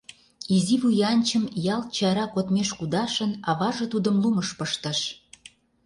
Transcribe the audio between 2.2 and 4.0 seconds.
кодмеш кудашын, аваже